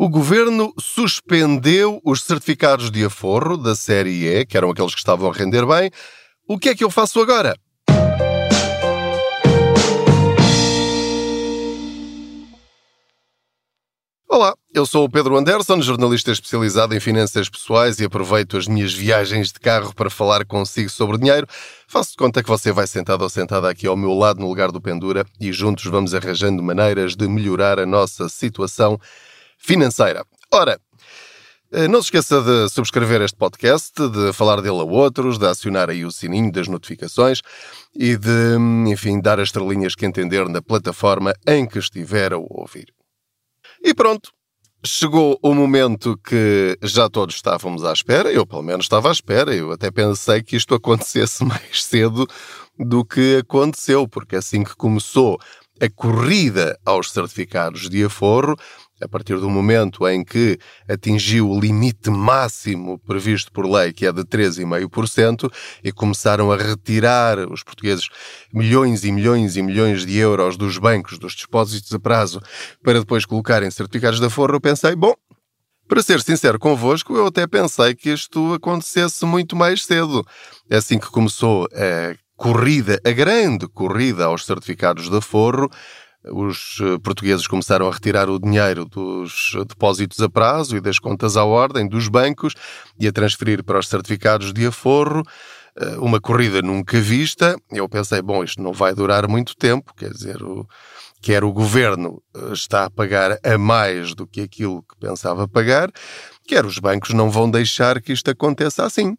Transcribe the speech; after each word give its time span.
O 0.00 0.08
governo 0.08 0.72
suspendeu 0.78 2.00
os 2.04 2.22
certificados 2.22 2.88
de 2.88 3.04
aforro 3.04 3.56
da 3.56 3.74
série 3.74 4.28
E, 4.28 4.46
que 4.46 4.56
eram 4.56 4.70
aqueles 4.70 4.94
que 4.94 5.00
estavam 5.00 5.28
a 5.28 5.32
render 5.32 5.66
bem. 5.66 5.90
O 6.46 6.56
que 6.56 6.68
é 6.68 6.74
que 6.76 6.84
eu 6.84 6.90
faço 6.90 7.20
agora? 7.20 7.58
Olá, 14.28 14.54
eu 14.72 14.86
sou 14.86 15.04
o 15.04 15.10
Pedro 15.10 15.36
Anderson, 15.36 15.82
jornalista 15.82 16.30
especializado 16.30 16.94
em 16.94 17.00
finanças 17.00 17.48
pessoais 17.48 17.98
e 17.98 18.04
aproveito 18.04 18.56
as 18.56 18.68
minhas 18.68 18.94
viagens 18.94 19.50
de 19.50 19.58
carro 19.58 19.92
para 19.92 20.08
falar 20.08 20.44
consigo 20.44 20.90
sobre 20.90 21.18
dinheiro. 21.18 21.48
Faço 21.88 22.12
de 22.12 22.18
conta 22.18 22.40
que 22.40 22.48
você 22.48 22.70
vai 22.70 22.86
sentado 22.86 23.22
ou 23.22 23.28
sentada 23.28 23.68
aqui 23.68 23.88
ao 23.88 23.96
meu 23.96 24.14
lado 24.14 24.38
no 24.38 24.46
lugar 24.46 24.70
do 24.70 24.80
Pendura 24.80 25.26
e 25.40 25.52
juntos 25.52 25.86
vamos 25.86 26.14
arranjando 26.14 26.62
maneiras 26.62 27.16
de 27.16 27.26
melhorar 27.26 27.80
a 27.80 27.86
nossa 27.86 28.28
situação 28.28 28.96
financeira. 29.58 30.24
Ora, 30.52 30.80
eh, 31.70 31.86
não 31.86 32.00
se 32.00 32.06
esqueça 32.06 32.40
de 32.40 32.70
subscrever 32.70 33.20
este 33.20 33.36
podcast, 33.36 33.92
de 34.08 34.32
falar 34.32 34.62
dele 34.62 34.80
a 34.80 34.84
outros, 34.84 35.38
de 35.38 35.46
acionar 35.46 35.90
aí 35.90 36.02
o 36.04 36.10
sininho 36.10 36.50
das 36.50 36.66
notificações 36.66 37.42
e 37.94 38.16
de, 38.16 38.56
enfim, 38.86 39.20
dar 39.20 39.38
as 39.38 39.48
estrelinhas 39.48 39.94
que 39.94 40.06
entender 40.06 40.48
na 40.48 40.62
plataforma 40.62 41.34
em 41.46 41.66
que 41.66 41.78
estiver 41.78 42.32
a 42.32 42.38
ouvir. 42.38 42.86
E 43.84 43.92
pronto, 43.92 44.32
chegou 44.84 45.38
o 45.42 45.54
momento 45.54 46.16
que 46.16 46.78
já 46.82 47.08
todos 47.10 47.34
estávamos 47.34 47.84
à 47.84 47.92
espera, 47.92 48.32
eu 48.32 48.46
pelo 48.46 48.62
menos 48.62 48.86
estava 48.86 49.10
à 49.10 49.12
espera, 49.12 49.54
eu 49.54 49.72
até 49.72 49.90
pensei 49.90 50.42
que 50.42 50.56
isto 50.56 50.72
acontecesse 50.74 51.44
mais 51.44 51.84
cedo 51.84 52.26
do 52.78 53.04
que 53.04 53.36
aconteceu, 53.36 54.08
porque 54.08 54.36
assim 54.36 54.64
que 54.64 54.74
começou 54.74 55.38
a 55.80 55.88
corrida 55.90 56.78
aos 56.84 57.10
certificados 57.10 57.88
de 57.88 58.04
aforro, 58.04 58.56
a 59.00 59.08
partir 59.08 59.38
do 59.38 59.48
momento 59.48 60.06
em 60.08 60.24
que 60.24 60.58
atingiu 60.88 61.50
o 61.50 61.60
limite 61.60 62.10
máximo 62.10 62.98
previsto 62.98 63.52
por 63.52 63.66
lei, 63.66 63.92
que 63.92 64.06
é 64.06 64.12
de 64.12 64.22
3,5%, 64.22 65.50
e 65.82 65.92
começaram 65.92 66.50
a 66.50 66.56
retirar 66.56 67.38
os 67.50 67.62
portugueses 67.62 68.08
milhões 68.52 69.04
e 69.04 69.12
milhões 69.12 69.56
e 69.56 69.62
milhões 69.62 70.04
de 70.04 70.16
euros 70.16 70.56
dos 70.56 70.78
bancos, 70.78 71.18
dos 71.18 71.34
depósitos 71.34 71.92
a 71.92 71.98
prazo, 71.98 72.40
para 72.82 73.00
depois 73.00 73.24
colocarem 73.24 73.70
certificados 73.70 74.20
de 74.20 74.26
aforro, 74.26 74.56
eu 74.56 74.60
pensei, 74.60 74.94
bom, 74.94 75.14
para 75.88 76.02
ser 76.02 76.20
sincero 76.20 76.58
convosco, 76.58 77.16
eu 77.16 77.28
até 77.28 77.46
pensei 77.46 77.94
que 77.94 78.10
isto 78.10 78.52
acontecesse 78.52 79.24
muito 79.24 79.56
mais 79.56 79.84
cedo. 79.84 80.22
É 80.68 80.76
assim 80.76 80.98
que 80.98 81.10
começou 81.10 81.66
a 81.72 82.14
corrida, 82.36 83.00
a 83.04 83.10
grande 83.10 83.66
corrida 83.66 84.26
aos 84.26 84.44
certificados 84.44 85.08
de 85.08 85.16
aforro, 85.16 85.70
os 86.24 86.78
eh, 86.80 86.98
portugueses 86.98 87.46
começaram 87.46 87.88
a 87.88 87.92
retirar 87.92 88.28
o 88.28 88.38
dinheiro 88.38 88.84
dos 88.84 89.52
depósitos 89.68 90.20
a 90.20 90.28
prazo 90.28 90.76
e 90.76 90.80
das 90.80 90.98
contas 90.98 91.36
à 91.36 91.44
ordem 91.44 91.88
dos 91.88 92.08
bancos 92.08 92.54
e 92.98 93.06
a 93.06 93.12
transferir 93.12 93.62
para 93.62 93.78
os 93.78 93.88
certificados 93.88 94.52
de 94.52 94.66
aforro. 94.66 95.22
Eh, 95.80 95.96
uma 95.98 96.20
corrida 96.20 96.60
nunca 96.60 97.00
vista. 97.00 97.56
Eu 97.70 97.88
pensei, 97.88 98.20
bom, 98.20 98.42
isto 98.42 98.60
não 98.60 98.72
vai 98.72 98.94
durar 98.94 99.28
muito 99.28 99.56
tempo, 99.56 99.94
quer 99.96 100.10
dizer, 100.10 100.42
o, 100.42 100.66
quer 101.22 101.44
o 101.44 101.52
governo 101.52 102.22
eh, 102.34 102.52
está 102.52 102.86
a 102.86 102.90
pagar 102.90 103.38
a 103.44 103.56
mais 103.56 104.14
do 104.14 104.26
que 104.26 104.40
aquilo 104.40 104.82
que 104.82 104.96
pensava 104.98 105.46
pagar, 105.46 105.90
quer 106.46 106.66
os 106.66 106.78
bancos 106.78 107.14
não 107.14 107.30
vão 107.30 107.50
deixar 107.50 108.00
que 108.02 108.12
isto 108.12 108.30
aconteça 108.30 108.84
assim. 108.84 109.16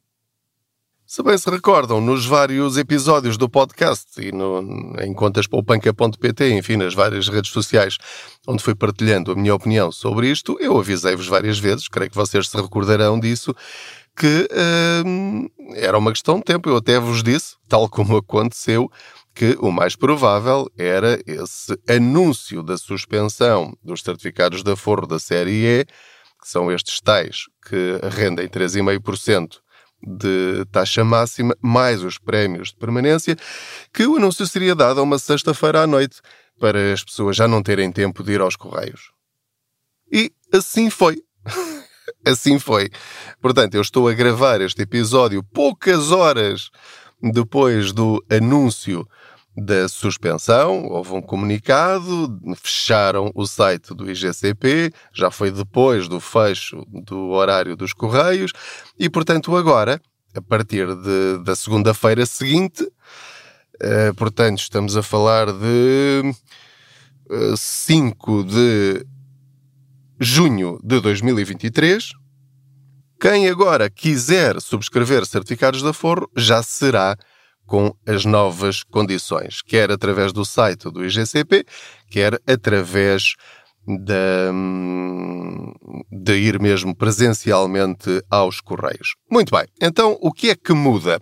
Se 1.12 1.24
bem 1.24 1.36
se 1.40 1.50
recordam, 1.50 2.00
nos 2.00 2.28
vários 2.28 2.78
episódios 2.78 3.36
do 3.36 3.50
podcast 3.50 4.22
e 4.22 4.32
no, 4.32 4.62
em 5.02 5.12
contaspoupanca.pt, 5.12 6.54
enfim, 6.54 6.78
nas 6.78 6.94
várias 6.94 7.28
redes 7.28 7.50
sociais 7.50 7.98
onde 8.48 8.62
fui 8.62 8.76
partilhando 8.76 9.32
a 9.32 9.36
minha 9.36 9.56
opinião 9.56 9.92
sobre 9.92 10.30
isto, 10.30 10.56
eu 10.62 10.78
avisei-vos 10.78 11.26
várias 11.26 11.58
vezes, 11.58 11.88
creio 11.88 12.12
que 12.12 12.16
vocês 12.16 12.48
se 12.48 12.56
recordarão 12.56 13.20
disso, 13.20 13.56
que 14.16 14.48
hum, 15.04 15.50
era 15.74 15.98
uma 15.98 16.12
questão 16.12 16.38
de 16.38 16.44
tempo. 16.44 16.70
Eu 16.70 16.78
até 16.78 17.00
vos 17.00 17.24
disse, 17.24 17.56
tal 17.68 17.90
como 17.90 18.18
aconteceu, 18.18 18.88
que 19.34 19.58
o 19.62 19.72
mais 19.72 19.96
provável 19.96 20.69
era 20.78 21.19
esse 21.25 21.75
anúncio 21.90 22.62
da 22.62 22.78
suspensão 22.78 23.75
dos 23.84 24.03
certificados 24.03 24.62
de 24.62 24.72
aforro 24.74 25.08
da 25.08 25.18
série 25.18 25.66
E, 25.66 25.86
que 26.40 26.48
são 26.48 26.72
estes 26.72 27.02
tais 27.02 27.46
que 27.68 28.00
rendem 28.16 28.48
3,5% 28.48 29.58
de 30.02 30.66
taxa 30.72 31.04
máxima, 31.04 31.56
mais 31.62 32.04
os 32.04 32.18
prémios 32.18 32.70
de 32.70 32.78
permanência, 32.78 33.36
que 33.94 34.06
o 34.06 34.16
anúncio 34.16 34.46
seria 34.48 34.76
dado 34.76 35.00
a 35.00 35.04
uma 35.04 35.20
sexta-feira 35.20 35.84
à 35.84 35.88
noite, 35.88 36.22
para 36.60 36.94
as 36.94 37.04
pessoas 37.04 37.38
já 37.38 37.48
não 37.48 37.64
terem 37.64 37.92
tempo 37.92 38.22
de 38.24 38.34
ir 38.34 38.42
aos 38.42 38.56
correios. 38.56 39.12
E 40.12 40.32
assim 40.54 40.90
foi. 40.90 41.22
assim 42.26 42.60
foi. 42.60 42.90
Portanto, 43.42 43.76
eu 43.76 43.82
estou 43.82 44.08
a 44.08 44.14
gravar 44.14 44.62
este 44.62 44.82
episódio 44.82 45.44
poucas 45.44 46.12
horas 46.12 46.70
depois 47.22 47.92
do 47.92 48.24
anúncio 48.30 49.08
da 49.59 49.88
suspensão, 49.88 50.86
houve 50.88 51.14
um 51.14 51.22
comunicado, 51.22 52.40
fecharam 52.56 53.31
o 53.36 53.46
site 53.46 53.94
do 53.94 54.09
IGCP, 54.09 54.92
já 55.14 55.30
foi 55.30 55.52
depois 55.52 56.08
do 56.08 56.20
fecho 56.20 56.86
do 57.06 57.30
horário 57.30 57.75
dos 57.75 57.94
Correios, 57.94 58.52
e 58.98 59.09
portanto 59.09 59.56
agora, 59.56 60.02
a 60.36 60.42
partir 60.42 60.88
de, 60.88 61.44
da 61.44 61.56
segunda-feira 61.56 62.25
seguinte, 62.25 62.84
uh, 62.84 64.14
portanto 64.16 64.59
estamos 64.59 64.96
a 64.96 65.03
falar 65.03 65.48
de 65.52 66.34
eh, 67.30 67.53
5 67.56 68.44
de 68.44 69.06
junho 70.19 70.80
de 70.84 71.00
2023, 71.00 72.14
quem 73.22 73.48
agora 73.48 73.90
quiser 73.90 74.59
subscrever 74.62 75.25
certificados 75.25 75.81
de 75.81 75.90
aforro 75.90 76.30
já 76.36 76.64
será 76.64 77.18
com 77.69 77.94
as 78.06 78.25
novas 78.25 78.84
condições, 78.84 79.62
quer 79.62 79.91
através 79.91 80.34
do 80.34 80.44
site 80.44 80.90
do 80.90 81.06
IGCP, 81.06 81.63
quer 82.09 82.41
através 82.47 83.35
de, 83.88 84.52
de 86.12 86.34
ir 86.34 86.59
mesmo 86.59 86.96
presencialmente 86.96 88.24
aos 88.30 88.59
Correios. 88.59 89.16
Muito 89.31 89.56
bem, 89.56 89.68
então 89.80 90.18
o 90.19 90.31
que 90.31 90.50
é 90.50 90.56
que 90.56 90.74
muda? 90.74 91.22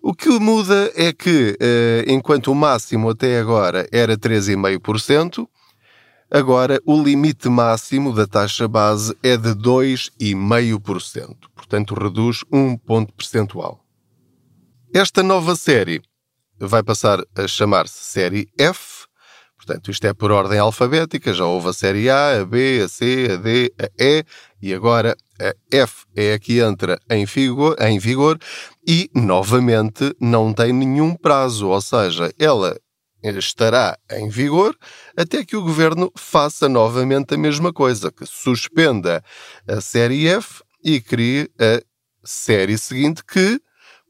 O 0.00 0.14
que 0.14 0.28
muda 0.38 0.92
é 0.94 1.12
que, 1.12 1.56
eh, 1.60 2.04
enquanto 2.06 2.52
o 2.52 2.54
máximo 2.54 3.10
até 3.10 3.40
agora 3.40 3.88
era 3.90 4.16
3,5%, 4.16 5.48
agora 6.30 6.80
o 6.86 7.02
limite 7.02 7.48
máximo 7.48 8.12
da 8.12 8.26
taxa 8.26 8.68
base 8.68 9.16
é 9.22 9.36
de 9.36 9.54
2,5%. 9.54 11.48
Portanto, 11.56 11.94
reduz 11.94 12.44
um 12.52 12.76
ponto 12.76 13.12
percentual. 13.14 13.83
Esta 14.96 15.24
nova 15.24 15.56
série 15.56 16.00
vai 16.56 16.80
passar 16.80 17.18
a 17.34 17.48
chamar-se 17.48 17.98
Série 18.04 18.46
F. 18.56 19.06
Portanto, 19.56 19.90
isto 19.90 20.06
é 20.06 20.14
por 20.14 20.30
ordem 20.30 20.60
alfabética. 20.60 21.34
Já 21.34 21.44
houve 21.44 21.70
a 21.70 21.72
Série 21.72 22.08
A, 22.08 22.40
a 22.40 22.44
B, 22.44 22.80
a 22.80 22.86
C, 22.86 23.26
a 23.32 23.34
D, 23.34 23.74
a 23.76 23.90
E 24.00 24.24
e 24.62 24.72
agora 24.72 25.16
a 25.40 25.52
F 25.76 26.04
é 26.14 26.34
a 26.34 26.38
que 26.38 26.60
entra 26.60 26.96
em 27.10 27.24
vigor, 27.24 27.74
em 27.80 27.98
vigor 27.98 28.38
e, 28.86 29.10
novamente, 29.12 30.14
não 30.20 30.54
tem 30.54 30.72
nenhum 30.72 31.16
prazo. 31.16 31.70
Ou 31.70 31.80
seja, 31.80 32.32
ela 32.38 32.78
estará 33.20 33.98
em 34.12 34.28
vigor 34.28 34.78
até 35.16 35.44
que 35.44 35.56
o 35.56 35.62
governo 35.62 36.12
faça 36.16 36.68
novamente 36.68 37.34
a 37.34 37.36
mesma 37.36 37.72
coisa, 37.72 38.12
que 38.12 38.24
suspenda 38.24 39.24
a 39.66 39.80
série 39.80 40.28
F 40.28 40.62
e 40.84 41.00
crie 41.00 41.50
a 41.58 41.82
série 42.22 42.78
seguinte 42.78 43.24
que 43.24 43.60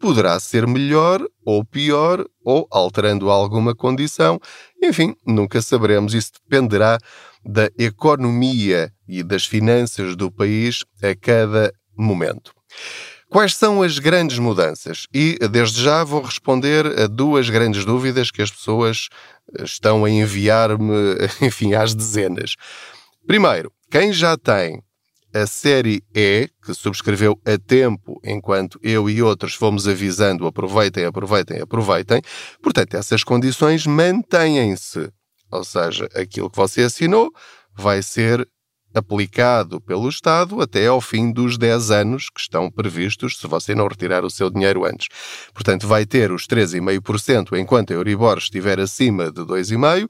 poderá 0.05 0.39
ser 0.39 0.67
melhor 0.67 1.27
ou 1.47 1.65
pior, 1.65 2.27
ou 2.45 2.69
alterando 2.71 3.31
alguma 3.31 3.75
condição. 3.75 4.39
Enfim, 4.83 5.17
nunca 5.27 5.63
saberemos. 5.63 6.13
Isso 6.13 6.33
dependerá 6.35 6.99
da 7.43 7.71
economia 7.79 8.93
e 9.09 9.23
das 9.23 9.47
finanças 9.47 10.15
do 10.15 10.31
país 10.31 10.85
a 11.03 11.15
cada 11.19 11.73
momento. 11.97 12.53
Quais 13.31 13.55
são 13.57 13.83
as 13.83 13.99
grandes 13.99 14.39
mudanças? 14.39 15.07
E 15.13 15.39
desde 15.51 15.83
já 15.83 16.05
vou 16.05 16.21
responder 16.21 16.87
a 17.01 17.07
duas 17.07 17.49
grandes 17.49 17.87
dúvidas 17.87 18.31
que 18.31 18.43
as 18.43 18.51
pessoas 18.51 19.09
estão 19.59 20.05
a 20.05 20.11
enviar-me, 20.11 21.17
enfim, 21.41 21.73
às 21.73 21.95
dezenas. 21.95 22.57
Primeiro, 23.27 23.73
quem 23.91 24.13
já 24.13 24.37
tem 24.37 24.83
a 25.35 25.47
série 25.49 26.05
E, 26.15 26.49
que 26.65 26.73
subscreveu 26.73 27.37
a 27.45 27.59
tempo, 27.59 28.21
enquanto 28.25 28.79
eu 28.83 29.11
e 29.11 29.21
outros 29.21 29.55
fomos 29.55 29.89
avisando 29.89 30.47
aproveitem, 30.47 31.05
aproveitem, 31.05 31.61
aproveitem. 31.61 32.23
Portanto, 32.63 32.95
essas 32.95 33.25
condições 33.25 33.85
mantêm-se. 33.85 35.11
Ou 35.51 35.65
seja, 35.65 36.09
aquilo 36.15 36.49
que 36.49 36.57
você 36.57 36.83
assinou 36.83 37.33
vai 37.77 38.01
ser 38.01 38.49
aplicado 38.95 39.81
pelo 39.81 40.09
Estado 40.09 40.61
até 40.61 40.87
ao 40.87 41.01
fim 41.01 41.33
dos 41.33 41.59
10 41.59 41.91
anos 41.91 42.31
que 42.31 42.41
estão 42.41 42.71
previstos, 42.71 43.37
se 43.39 43.47
você 43.49 43.75
não 43.75 43.89
retirar 43.89 44.25
o 44.25 44.31
seu 44.31 44.49
dinheiro 44.49 44.85
antes. 44.85 45.09
Portanto, 45.53 45.89
vai 45.89 46.07
ter 46.07 46.31
os 46.31 46.47
3,5% 46.47 47.59
enquanto 47.59 47.91
a 47.91 47.95
Euribor 47.95 48.39
estiver 48.39 48.79
acima 48.79 49.33
de 49.33 49.41
2,5% 49.41 50.09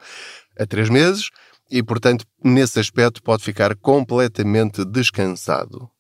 a 0.59 0.67
3 0.67 0.91
meses 0.91 1.31
e, 1.71 1.83
portanto, 1.83 2.27
nesse 2.43 2.79
aspecto 2.79 3.23
pode 3.23 3.43
ficar 3.43 3.75
completamente 3.77 4.85
descansado. 4.85 5.91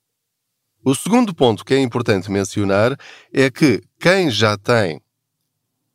O 0.85 0.95
segundo 0.95 1.35
ponto 1.35 1.65
que 1.65 1.75
é 1.75 1.81
importante 1.81 2.31
mencionar 2.31 2.97
é 3.33 3.51
que 3.51 3.83
quem 3.99 4.31
já 4.31 4.57
tem 4.59 5.01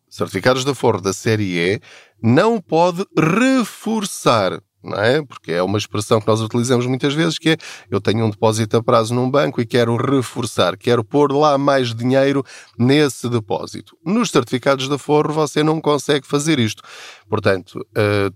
certificados 0.10 0.66
de 0.66 0.72
aforro 0.72 1.00
da 1.00 1.14
série 1.14 1.60
E 1.60 1.82
não 2.22 2.60
pode 2.60 3.06
reforçar 3.16 4.60
não 4.82 4.98
é? 4.98 5.22
Porque 5.24 5.52
é 5.52 5.62
uma 5.62 5.78
expressão 5.78 6.22
que 6.22 6.28
nós 6.28 6.42
utilizamos 6.42 6.86
muitas 6.86 7.14
vezes 7.14 7.38
que 7.38 7.50
é 7.50 7.58
eu 7.92 8.00
tenho 8.00 8.26
um 8.26 8.30
depósito 8.30 8.78
a 8.78 8.84
prazo 8.84 9.14
num 9.14 9.30
banco 9.30 9.62
e 9.62 9.66
quero 9.66 9.96
reforçar, 9.98 10.78
quero 10.78 11.04
pôr 11.04 11.32
lá 11.32 11.58
mais 11.58 11.94
dinheiro 11.94 12.44
nesse 12.78 13.30
depósito. 13.30 13.98
Nos 14.06 14.32
certificados 14.32 14.88
de 14.88 14.96
aforro 14.96 15.34
você 15.34 15.64
não 15.64 15.82
consegue 15.82 16.26
fazer 16.26 16.60
isto. 16.60 16.82
Portanto, 17.28 17.86
uh, 17.92 18.34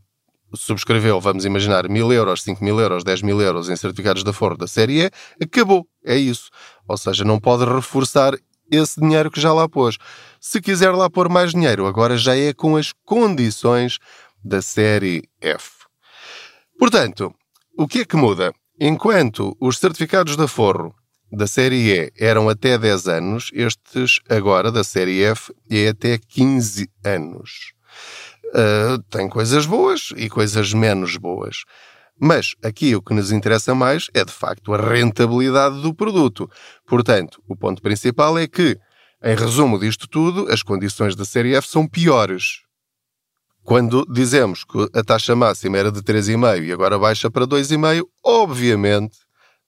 subscreveu, 0.55 1.19
vamos 1.19 1.45
imaginar, 1.45 1.87
mil 1.89 2.11
euros, 2.11 2.43
cinco 2.43 2.63
mil 2.63 2.79
euros, 2.79 3.03
dez 3.03 3.21
mil 3.21 3.41
euros 3.41 3.69
em 3.69 3.75
certificados 3.75 4.23
de 4.23 4.29
aforro 4.29 4.57
da 4.57 4.67
série 4.67 5.05
E, 5.05 5.11
acabou. 5.43 5.87
É 6.05 6.15
isso. 6.15 6.49
Ou 6.87 6.97
seja, 6.97 7.23
não 7.23 7.39
pode 7.39 7.65
reforçar 7.65 8.33
esse 8.71 8.99
dinheiro 8.99 9.29
que 9.31 9.39
já 9.39 9.53
lá 9.53 9.67
pôs. 9.67 9.97
Se 10.39 10.61
quiser 10.61 10.91
lá 10.91 11.09
pôr 11.09 11.29
mais 11.29 11.51
dinheiro, 11.51 11.85
agora 11.85 12.17
já 12.17 12.35
é 12.35 12.53
com 12.53 12.75
as 12.75 12.91
condições 13.05 13.99
da 14.43 14.61
série 14.61 15.23
F. 15.41 15.85
Portanto, 16.77 17.33
o 17.77 17.87
que 17.87 17.99
é 17.99 18.05
que 18.05 18.15
muda? 18.15 18.53
Enquanto 18.79 19.55
os 19.59 19.77
certificados 19.77 20.35
de 20.35 20.43
aforro 20.43 20.93
da 21.31 21.47
série 21.47 21.91
E 21.91 22.11
eram 22.19 22.49
até 22.49 22.77
10 22.77 23.07
anos, 23.07 23.49
estes 23.53 24.19
agora 24.29 24.71
da 24.71 24.83
série 24.83 25.23
F 25.23 25.53
é 25.69 25.87
até 25.87 26.17
15 26.17 26.89
anos. 27.03 27.73
Uh, 28.53 29.01
tem 29.09 29.27
coisas 29.27 29.65
boas 29.65 30.13
e 30.15 30.29
coisas 30.29 30.73
menos 30.73 31.17
boas. 31.17 31.63
Mas 32.19 32.53
aqui 32.63 32.95
o 32.95 33.01
que 33.01 33.13
nos 33.13 33.31
interessa 33.31 33.73
mais 33.73 34.07
é 34.13 34.23
de 34.23 34.31
facto 34.31 34.73
a 34.73 34.77
rentabilidade 34.77 35.81
do 35.81 35.93
produto. 35.93 36.49
Portanto, 36.85 37.41
o 37.47 37.55
ponto 37.55 37.81
principal 37.81 38.37
é 38.37 38.47
que, 38.47 38.77
em 39.23 39.35
resumo 39.35 39.79
disto 39.79 40.07
tudo, 40.07 40.51
as 40.51 40.61
condições 40.61 41.15
da 41.15 41.25
série 41.25 41.55
F 41.55 41.67
são 41.67 41.87
piores. 41.87 42.61
Quando 43.63 44.05
dizemos 44.05 44.63
que 44.63 44.87
a 44.93 45.03
taxa 45.03 45.35
máxima 45.35 45.77
era 45.77 45.91
de 45.91 46.01
3,5 46.01 46.63
e 46.63 46.71
agora 46.71 46.99
baixa 46.99 47.31
para 47.31 47.47
2,5, 47.47 48.03
obviamente 48.23 49.17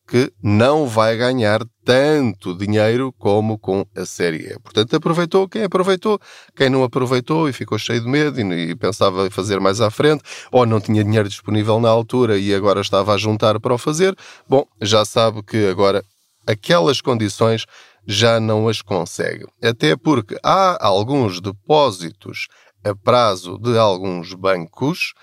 que 0.07 0.31
não 0.41 0.87
vai 0.87 1.17
ganhar 1.17 1.61
tanto 1.83 2.55
dinheiro 2.55 3.13
como 3.17 3.57
com 3.57 3.85
a 3.95 4.05
série 4.05 4.53
E. 4.53 4.59
Portanto, 4.59 4.95
aproveitou 4.95 5.47
quem 5.47 5.63
aproveitou, 5.63 6.19
quem 6.55 6.69
não 6.69 6.83
aproveitou 6.83 7.49
e 7.49 7.53
ficou 7.53 7.77
cheio 7.77 8.01
de 8.01 8.07
medo 8.07 8.39
e, 8.39 8.75
pensava 8.75 9.29
fazer 9.31 9.59
mais 9.59 9.81
à 9.81 9.89
frente, 9.89 10.23
ou 10.51 10.65
não 10.65 10.79
tinha 10.79 11.03
dinheiro 11.03 11.27
disponível 11.27 11.79
na 11.79 11.89
altura 11.89 12.37
e 12.37 12.53
agora 12.53 12.81
estava 12.81 13.13
a 13.13 13.17
juntar 13.17 13.59
para 13.59 13.73
o 13.73 13.77
fazer, 13.77 14.15
bom, 14.47 14.65
já 14.81 15.03
sabe 15.03 15.41
que 15.41 15.67
agora 15.67 16.03
aquelas 16.45 17.01
condições 17.01 17.65
já 18.07 18.39
não 18.39 18.67
as 18.67 18.81
consegue. 18.81 19.45
Até 19.63 19.95
porque 19.95 20.37
há 20.43 20.85
alguns 20.85 21.41
depósitos 21.41 22.47
a 22.83 22.95
prazo 22.95 23.57
de 23.57 23.75
alguns 23.77 24.33
bancos 24.35 25.13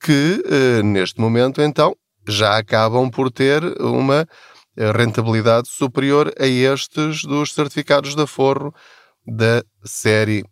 que, 0.00 0.42
eh, 0.44 0.82
neste 0.82 1.20
momento, 1.20 1.62
então, 1.62 1.94
já 2.28 2.56
acabam 2.56 3.10
por 3.10 3.30
ter 3.30 3.62
uma 3.80 4.26
eh, 4.76 4.92
rentabilidade 4.92 5.68
superior 5.68 6.32
a 6.38 6.46
estes 6.46 7.24
dos 7.24 7.52
certificados 7.52 8.14
de 8.14 8.22
aforro 8.22 8.72
da 9.26 9.62
série 9.84 10.44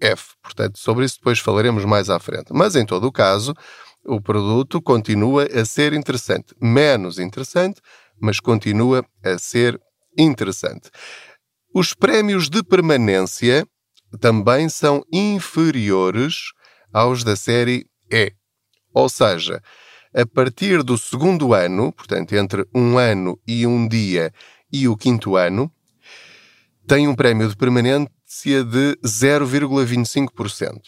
F. 0.00 0.34
Portanto, 0.42 0.78
sobre 0.78 1.04
isso 1.04 1.18
depois 1.18 1.38
falaremos 1.38 1.84
mais 1.84 2.10
à 2.10 2.18
frente. 2.18 2.52
Mas, 2.52 2.76
em 2.76 2.84
todo 2.86 3.06
o 3.06 3.12
caso, 3.12 3.54
o 4.04 4.20
produto 4.20 4.80
continua 4.82 5.44
a 5.44 5.64
ser 5.64 5.92
interessante. 5.92 6.54
Menos 6.60 7.18
interessante, 7.18 7.80
mas 8.20 8.40
continua 8.40 9.04
a 9.24 9.38
ser 9.38 9.80
interessante. 10.18 10.90
Os 11.74 11.92
prémios 11.94 12.48
de 12.48 12.62
permanência 12.62 13.66
também 14.20 14.68
são 14.68 15.02
inferiores 15.12 16.52
aos 16.92 17.24
da 17.24 17.34
série 17.34 17.86
E. 18.10 18.32
Ou 18.94 19.08
seja, 19.08 19.60
a 20.14 20.24
partir 20.24 20.82
do 20.82 20.96
segundo 20.96 21.52
ano, 21.52 21.92
portanto, 21.92 22.34
entre 22.34 22.66
um 22.72 22.96
ano 22.96 23.38
e 23.46 23.66
um 23.66 23.88
dia 23.88 24.32
e 24.72 24.86
o 24.86 24.96
quinto 24.96 25.36
ano, 25.36 25.70
tem 26.86 27.08
um 27.08 27.14
prémio 27.14 27.48
de 27.48 27.56
permanência 27.56 28.62
de 28.64 28.96
0,25%. 29.04 30.80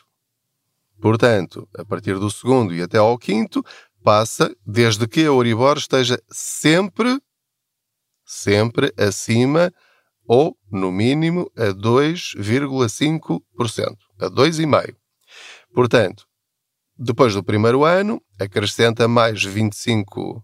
Portanto, 1.01 1.69
a 1.77 1.85
partir 1.85 2.17
do 2.19 2.31
segundo 2.31 2.73
e 2.75 2.81
até 2.81 2.99
ao 2.99 3.19
quinto, 3.19 3.65
passa 4.03 4.55
desde 4.65 5.09
que 5.09 5.21
a 5.21 5.25
Euribor 5.25 5.77
esteja 5.77 6.19
sempre, 6.31 7.21
sempre 8.25 8.95
acima 8.97 9.73
ou, 10.27 10.57
no 10.71 10.91
mínimo, 10.93 11.51
a 11.57 11.73
2,5%, 11.73 13.97
a 14.21 14.31
2,5%. 14.31 14.95
Portanto, 15.75 16.26
depois 16.99 17.35
do 17.35 17.43
primeiro 17.43 17.85
ano, 17.85 18.21
acrescenta 18.39 19.07
mais 19.07 19.43
25, 19.43 20.43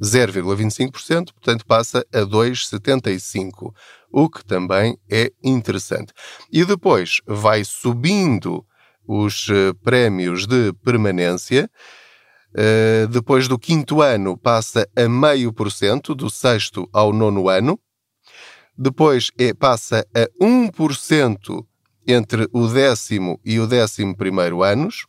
0,25%, 0.00 1.32
portanto 1.32 1.66
passa 1.66 2.06
a 2.12 2.20
2,75%, 2.20 3.72
o 4.10 4.28
que 4.28 4.44
também 4.44 4.98
é 5.10 5.32
interessante. 5.42 6.12
E 6.50 6.64
depois 6.64 7.20
vai 7.26 7.64
subindo 7.64 8.64
os 9.06 9.48
eh, 9.50 9.72
prémios 9.82 10.46
de 10.46 10.72
permanência. 10.84 11.68
Uh, 12.54 13.08
depois 13.08 13.48
do 13.48 13.58
quinto 13.58 14.02
ano 14.02 14.36
passa 14.36 14.86
a 14.94 15.08
meio 15.08 15.54
por 15.54 15.72
cento, 15.72 16.14
do 16.14 16.28
sexto 16.28 16.86
ao 16.92 17.10
nono 17.10 17.48
ano, 17.48 17.80
depois 18.76 19.30
é, 19.38 19.54
passa 19.54 20.06
a 20.14 20.28
1% 20.38 21.64
entre 22.06 22.46
o 22.52 22.66
décimo 22.66 23.40
e 23.42 23.58
o 23.58 23.66
décimo 23.66 24.14
primeiro 24.14 24.62
anos, 24.62 25.06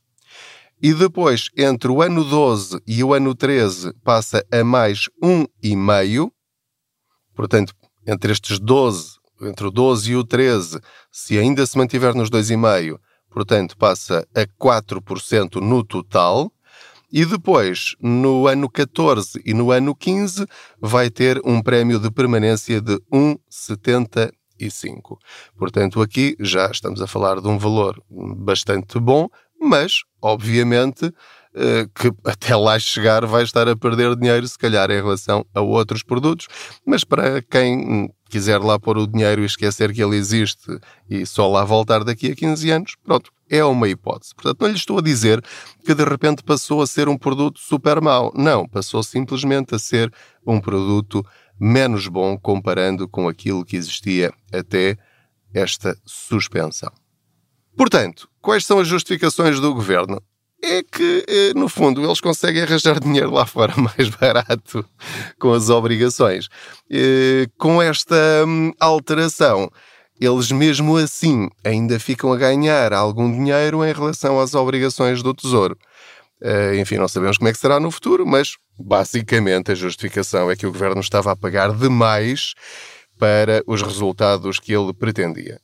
e 0.83 0.93
depois 0.93 1.49
entre 1.57 1.89
o 1.89 2.01
ano 2.01 2.25
12 2.25 2.81
e 2.85 3.01
o 3.05 3.13
ano 3.13 3.33
13 3.33 3.93
passa 4.03 4.45
a 4.51 4.65
mais 4.65 5.07
1,5%, 5.23 6.29
portanto, 7.33 7.73
entre 8.05 8.33
estes 8.33 8.59
12, 8.59 9.13
entre 9.43 9.67
o 9.67 9.71
12 9.71 10.11
e 10.11 10.17
o 10.17 10.25
13, 10.25 10.81
se 11.09 11.39
ainda 11.39 11.65
se 11.65 11.77
mantiver 11.77 12.13
nos 12.13 12.29
2,5%, 12.29 12.99
portanto, 13.29 13.77
passa 13.77 14.27
a 14.35 14.45
4% 14.61 15.61
no 15.61 15.85
total, 15.85 16.51
e 17.09 17.25
depois, 17.25 17.95
no 18.01 18.45
ano 18.47 18.69
14 18.69 19.41
e 19.45 19.53
no 19.53 19.71
ano 19.71 19.95
15, 19.95 20.45
vai 20.81 21.09
ter 21.09 21.39
um 21.45 21.61
prémio 21.61 21.97
de 21.97 22.11
permanência 22.11 22.81
de 22.81 22.99
1,75. 23.09 25.17
Portanto, 25.57 26.01
aqui 26.01 26.35
já 26.39 26.69
estamos 26.69 27.01
a 27.01 27.07
falar 27.07 27.39
de 27.39 27.47
um 27.47 27.57
valor 27.57 28.03
bastante 28.09 28.99
bom, 28.99 29.29
mas, 29.63 30.01
obviamente, 30.21 31.13
eh, 31.55 31.87
que 31.93 32.11
até 32.25 32.55
lá 32.55 32.79
chegar 32.79 33.25
vai 33.27 33.43
estar 33.43 33.67
a 33.67 33.75
perder 33.75 34.15
dinheiro, 34.15 34.47
se 34.47 34.57
calhar, 34.57 34.89
em 34.89 35.01
relação 35.01 35.45
a 35.53 35.61
outros 35.61 36.01
produtos. 36.01 36.47
Mas 36.85 37.03
para 37.03 37.43
quem 37.43 38.09
quiser 38.27 38.59
lá 38.59 38.79
pôr 38.79 38.97
o 38.97 39.05
dinheiro 39.05 39.43
e 39.43 39.45
esquecer 39.45 39.93
que 39.93 40.01
ele 40.01 40.15
existe 40.15 40.79
e 41.07 41.23
só 41.25 41.47
lá 41.47 41.63
voltar 41.63 42.03
daqui 42.03 42.31
a 42.31 42.35
15 42.35 42.71
anos, 42.71 42.95
pronto, 43.03 43.31
é 43.47 43.63
uma 43.63 43.87
hipótese. 43.87 44.33
Portanto, 44.33 44.61
não 44.61 44.69
lhe 44.69 44.75
estou 44.75 44.97
a 44.97 45.01
dizer 45.01 45.43
que 45.85 45.93
de 45.93 46.03
repente 46.03 46.41
passou 46.41 46.81
a 46.81 46.87
ser 46.87 47.07
um 47.07 47.17
produto 47.17 47.59
super 47.59 48.01
mau. 48.01 48.33
Não, 48.35 48.67
passou 48.67 49.03
simplesmente 49.03 49.75
a 49.75 49.79
ser 49.79 50.11
um 50.47 50.59
produto 50.59 51.23
menos 51.59 52.07
bom 52.07 52.35
comparando 52.35 53.07
com 53.07 53.27
aquilo 53.27 53.63
que 53.63 53.77
existia 53.77 54.33
até 54.51 54.97
esta 55.53 55.95
suspensão. 56.03 56.91
Portanto, 57.75 58.29
quais 58.41 58.65
são 58.65 58.79
as 58.79 58.87
justificações 58.87 59.59
do 59.59 59.73
governo? 59.73 60.21
É 60.61 60.81
que, 60.81 61.25
eh, 61.27 61.53
no 61.55 61.67
fundo, 61.67 62.01
eles 62.01 62.21
conseguem 62.21 62.61
arranjar 62.61 62.99
dinheiro 62.99 63.31
lá 63.31 63.45
fora 63.45 63.73
mais 63.77 64.09
barato 64.09 64.85
com 65.37 65.51
as 65.51 65.69
obrigações. 65.69 66.47
Eh, 66.89 67.47
com 67.57 67.81
esta 67.81 68.15
hum, 68.47 68.71
alteração, 68.79 69.69
eles 70.19 70.51
mesmo 70.51 70.95
assim 70.95 71.49
ainda 71.63 71.99
ficam 71.99 72.31
a 72.31 72.37
ganhar 72.37 72.93
algum 72.93 73.29
dinheiro 73.31 73.83
em 73.83 73.91
relação 73.91 74.39
às 74.39 74.53
obrigações 74.53 75.21
do 75.21 75.33
Tesouro. 75.33 75.77
Uh, 76.41 76.75
enfim, 76.75 76.97
não 76.97 77.07
sabemos 77.07 77.37
como 77.37 77.49
é 77.49 77.53
que 77.53 77.59
será 77.59 77.79
no 77.79 77.89
futuro, 77.89 78.25
mas 78.27 78.57
basicamente 78.77 79.71
a 79.71 79.75
justificação 79.75 80.51
é 80.51 80.55
que 80.55 80.67
o 80.67 80.71
governo 80.71 80.99
estava 80.99 81.31
a 81.31 81.35
pagar 81.35 81.73
demais 81.73 82.53
para 83.17 83.63
os 83.65 83.81
resultados 83.81 84.59
que 84.59 84.73
ele 84.73 84.93
pretendia. 84.93 85.59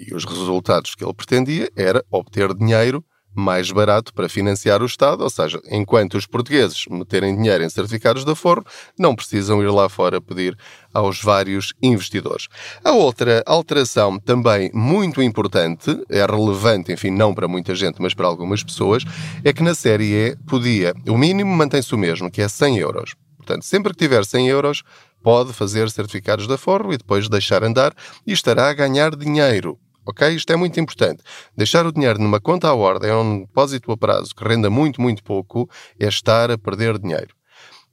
E 0.00 0.14
os 0.14 0.24
resultados 0.24 0.94
que 0.94 1.04
ele 1.04 1.12
pretendia 1.12 1.70
era 1.76 2.02
obter 2.10 2.54
dinheiro 2.54 3.04
mais 3.34 3.70
barato 3.70 4.12
para 4.12 4.28
financiar 4.28 4.82
o 4.82 4.86
Estado, 4.86 5.22
ou 5.22 5.30
seja, 5.30 5.60
enquanto 5.70 6.14
os 6.14 6.26
portugueses 6.26 6.86
meterem 6.90 7.36
dinheiro 7.36 7.62
em 7.62 7.68
certificados 7.68 8.24
de 8.24 8.32
aforro, 8.32 8.64
não 8.98 9.14
precisam 9.14 9.62
ir 9.62 9.70
lá 9.70 9.88
fora 9.88 10.20
pedir 10.20 10.56
aos 10.92 11.22
vários 11.22 11.72
investidores. 11.80 12.48
A 12.84 12.92
outra 12.92 13.42
alteração 13.46 14.18
também 14.18 14.70
muito 14.74 15.22
importante, 15.22 16.02
é 16.08 16.24
relevante, 16.24 16.92
enfim, 16.92 17.10
não 17.10 17.32
para 17.32 17.46
muita 17.46 17.74
gente, 17.74 18.02
mas 18.02 18.14
para 18.14 18.26
algumas 18.26 18.64
pessoas, 18.64 19.04
é 19.44 19.52
que 19.52 19.62
na 19.62 19.74
série 19.74 20.12
E 20.12 20.36
podia, 20.48 20.94
o 21.08 21.16
mínimo 21.16 21.54
mantém-se 21.54 21.94
o 21.94 21.98
mesmo, 21.98 22.30
que 22.30 22.42
é 22.42 22.48
100 22.48 22.78
euros. 22.78 23.14
Portanto, 23.36 23.64
sempre 23.64 23.92
que 23.92 23.98
tiver 23.98 24.24
100 24.24 24.48
euros, 24.48 24.82
pode 25.22 25.52
fazer 25.52 25.88
certificados 25.90 26.46
de 26.46 26.54
aforro 26.54 26.92
e 26.92 26.98
depois 26.98 27.28
deixar 27.28 27.62
andar 27.62 27.94
e 28.26 28.32
estará 28.32 28.70
a 28.70 28.74
ganhar 28.74 29.14
dinheiro. 29.14 29.78
Ok? 30.06 30.28
Isto 30.28 30.52
é 30.52 30.56
muito 30.56 30.78
importante. 30.80 31.22
Deixar 31.56 31.86
o 31.86 31.92
dinheiro 31.92 32.18
numa 32.18 32.40
conta 32.40 32.68
à 32.68 32.74
ordem 32.74 33.10
ou 33.10 33.22
num 33.22 33.40
depósito 33.40 33.92
a 33.92 33.96
prazo 33.96 34.34
que 34.34 34.44
renda 34.44 34.70
muito, 34.70 35.00
muito 35.00 35.22
pouco 35.22 35.68
é 35.98 36.06
estar 36.06 36.50
a 36.50 36.58
perder 36.58 36.98
dinheiro. 36.98 37.34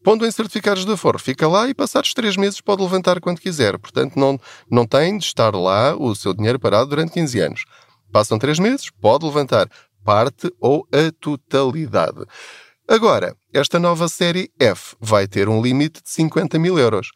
Pondo 0.03 0.25
em 0.25 0.31
certificados 0.31 0.85
de 0.85 0.91
aforro, 0.93 1.19
fica 1.19 1.47
lá 1.47 1.67
e 1.67 1.73
passados 1.73 2.13
três 2.13 2.37
meses 2.37 2.61
pode 2.61 2.81
levantar 2.81 3.19
quando 3.19 3.41
quiser. 3.41 3.77
Portanto, 3.77 4.17
não, 4.17 4.39
não 4.71 4.85
tem 4.85 5.17
de 5.17 5.25
estar 5.25 5.53
lá 5.53 5.95
o 5.95 6.15
seu 6.15 6.33
dinheiro 6.33 6.59
parado 6.59 6.89
durante 6.89 7.11
15 7.11 7.39
anos. 7.39 7.65
Passam 8.11 8.39
três 8.39 8.57
meses, 8.57 8.89
pode 9.01 9.25
levantar 9.25 9.67
parte 10.05 10.49
ou 10.61 10.87
a 10.93 11.11
totalidade. 11.19 12.23
Agora, 12.87 13.35
esta 13.53 13.77
nova 13.77 14.07
série 14.07 14.49
F 14.57 14.95
vai 15.01 15.27
ter 15.27 15.49
um 15.49 15.61
limite 15.61 16.01
de 16.01 16.09
50 16.09 16.57
mil 16.57 16.79
euros. 16.79 17.09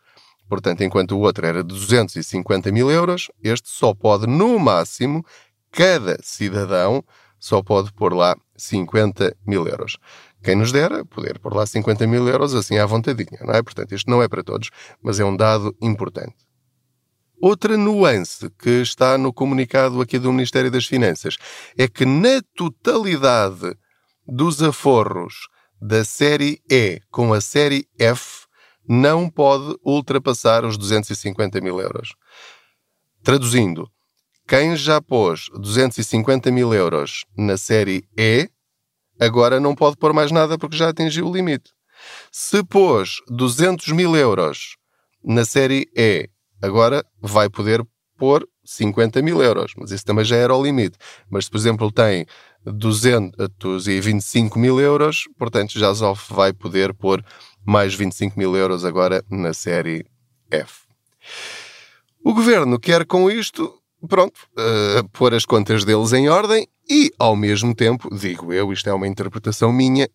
Portanto, 0.51 0.83
enquanto 0.83 1.13
o 1.13 1.21
outro 1.21 1.47
era 1.47 1.63
de 1.63 1.69
250 1.69 2.73
mil 2.73 2.91
euros, 2.91 3.31
este 3.41 3.69
só 3.69 3.93
pode, 3.93 4.27
no 4.27 4.59
máximo, 4.59 5.25
cada 5.71 6.17
cidadão 6.21 7.01
só 7.39 7.63
pode 7.63 7.93
pôr 7.93 8.13
lá 8.13 8.35
50 8.57 9.33
mil 9.47 9.65
euros. 9.65 9.97
Quem 10.43 10.57
nos 10.57 10.73
dera 10.73 11.05
poder 11.05 11.39
pôr 11.39 11.53
lá 11.53 11.65
50 11.65 12.05
mil 12.05 12.27
euros 12.27 12.53
assim 12.53 12.77
à 12.77 12.85
vontadinha, 12.85 13.39
não 13.45 13.53
é? 13.53 13.63
Portanto, 13.63 13.95
isto 13.95 14.11
não 14.11 14.21
é 14.21 14.27
para 14.27 14.43
todos, 14.43 14.71
mas 15.01 15.21
é 15.21 15.23
um 15.23 15.37
dado 15.37 15.73
importante. 15.81 16.35
Outra 17.41 17.77
nuance 17.77 18.49
que 18.59 18.81
está 18.81 19.17
no 19.17 19.31
comunicado 19.31 20.01
aqui 20.01 20.19
do 20.19 20.33
Ministério 20.33 20.69
das 20.69 20.85
Finanças 20.85 21.37
é 21.77 21.87
que 21.87 22.05
na 22.05 22.41
totalidade 22.57 23.73
dos 24.27 24.61
aforros 24.61 25.47
da 25.81 26.03
série 26.03 26.61
E 26.69 26.99
com 27.09 27.31
a 27.31 27.39
série 27.39 27.87
F 27.97 28.40
não 28.91 29.29
pode 29.29 29.73
ultrapassar 29.85 30.65
os 30.65 30.77
250 30.77 31.61
mil 31.61 31.79
euros. 31.79 32.13
Traduzindo, 33.23 33.89
quem 34.45 34.75
já 34.75 35.01
pôs 35.01 35.47
250 35.53 36.51
mil 36.51 36.73
euros 36.73 37.23
na 37.37 37.55
série 37.55 38.03
E, 38.17 38.49
agora 39.17 39.61
não 39.61 39.73
pode 39.73 39.95
pôr 39.95 40.11
mais 40.11 40.29
nada 40.29 40.57
porque 40.57 40.75
já 40.75 40.89
atingiu 40.89 41.29
o 41.29 41.33
limite. 41.33 41.71
Se 42.33 42.61
pôs 42.65 43.21
200 43.29 43.93
mil 43.93 44.13
euros 44.13 44.75
na 45.23 45.45
série 45.45 45.87
E, 45.95 46.27
agora 46.61 47.05
vai 47.21 47.49
poder 47.49 47.81
pôr 48.17 48.45
50 48.65 49.21
mil 49.21 49.41
euros, 49.41 49.71
mas 49.77 49.91
isso 49.91 50.03
também 50.03 50.25
já 50.25 50.35
era 50.35 50.53
o 50.53 50.61
limite. 50.61 50.97
Mas 51.29 51.45
se, 51.45 51.51
por 51.51 51.57
exemplo, 51.57 51.89
tem 51.91 52.25
225 52.65 54.59
mil 54.59 54.79
euros, 54.79 55.23
portanto 55.37 55.79
já 55.79 55.95
só 55.95 56.13
vai 56.29 56.51
poder 56.53 56.93
pôr 56.93 57.23
mais 57.65 57.93
25 57.93 58.37
mil 58.37 58.55
euros 58.55 58.83
agora 58.85 59.23
na 59.29 59.53
série 59.53 60.05
F. 60.49 60.81
O 62.23 62.33
governo 62.33 62.79
quer 62.79 63.05
com 63.05 63.29
isto, 63.29 63.73
pronto, 64.07 64.39
uh, 64.53 65.07
pôr 65.09 65.33
as 65.33 65.45
contas 65.45 65.83
deles 65.83 66.13
em 66.13 66.29
ordem 66.29 66.67
e, 66.89 67.11
ao 67.17 67.35
mesmo 67.35 67.73
tempo, 67.73 68.13
digo 68.15 68.53
eu, 68.53 68.71
isto 68.71 68.89
é 68.89 68.93
uma 68.93 69.07
interpretação 69.07 69.71
minha, 69.71 70.07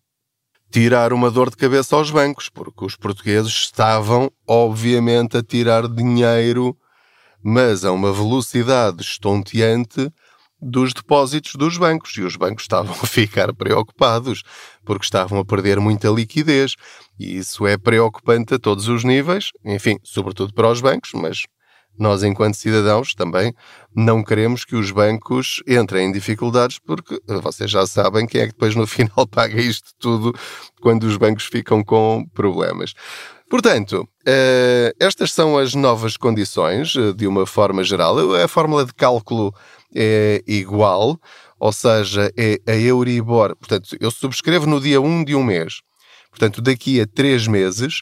tirar 0.71 1.13
uma 1.13 1.31
dor 1.31 1.49
de 1.49 1.57
cabeça 1.57 1.95
aos 1.95 2.11
bancos, 2.11 2.49
porque 2.49 2.85
os 2.85 2.95
portugueses 2.95 3.51
estavam, 3.51 4.31
obviamente, 4.47 5.37
a 5.37 5.43
tirar 5.43 5.87
dinheiro, 5.87 6.77
mas 7.43 7.85
a 7.85 7.91
uma 7.91 8.11
velocidade 8.11 9.01
estonteante 9.01 10.11
dos 10.61 10.93
depósitos 10.93 11.55
dos 11.55 11.77
bancos 11.77 12.15
e 12.17 12.21
os 12.21 12.35
bancos 12.35 12.63
estavam 12.63 12.93
a 13.01 13.07
ficar 13.07 13.53
preocupados 13.53 14.43
porque 14.85 15.05
estavam 15.05 15.39
a 15.39 15.45
perder 15.45 15.79
muita 15.79 16.09
liquidez 16.09 16.75
e 17.19 17.37
isso 17.37 17.65
é 17.67 17.77
preocupante 17.77 18.53
a 18.53 18.59
todos 18.59 18.87
os 18.87 19.03
níveis, 19.03 19.51
enfim, 19.65 19.97
sobretudo 20.03 20.53
para 20.53 20.69
os 20.69 20.81
bancos, 20.81 21.11
mas 21.13 21.43
nós, 21.97 22.23
enquanto 22.23 22.55
cidadãos, 22.55 23.15
também 23.15 23.53
não 23.95 24.23
queremos 24.23 24.63
que 24.63 24.75
os 24.75 24.91
bancos 24.91 25.63
entrem 25.67 26.07
em 26.07 26.11
dificuldades, 26.11 26.77
porque 26.77 27.19
vocês 27.41 27.71
já 27.71 27.87
sabem 27.87 28.27
quem 28.27 28.41
é 28.41 28.45
que 28.45 28.51
depois 28.51 28.75
no 28.75 28.85
final 28.87 29.25
paga 29.27 29.59
isto 29.59 29.89
tudo 29.97 30.33
quando 30.79 31.03
os 31.03 31.17
bancos 31.17 31.45
ficam 31.45 31.83
com 31.83 32.23
problemas. 32.33 32.93
Portanto, 33.49 34.07
eh, 34.25 34.93
estas 34.99 35.31
são 35.31 35.57
as 35.57 35.73
novas 35.73 36.17
condições, 36.17 36.95
eh, 36.95 37.13
de 37.13 37.25
uma 37.25 37.45
forma 37.45 37.81
geral. 37.81 38.35
A 38.35 38.47
fórmula 38.47 38.85
de 38.85 38.93
cálculo 38.93 39.53
é 39.95 40.43
igual, 40.47 41.19
ou 41.59 41.71
seja, 41.71 42.31
é 42.37 42.59
a 42.67 42.75
Euribor. 42.75 43.55
Portanto, 43.55 43.95
eu 43.99 44.11
subscrevo 44.11 44.65
no 44.65 44.79
dia 44.79 45.01
1 45.01 45.23
de 45.23 45.35
um 45.35 45.43
mês. 45.43 45.81
Portanto, 46.29 46.61
daqui 46.61 47.01
a 47.01 47.07
3 47.07 47.47
meses, 47.47 48.01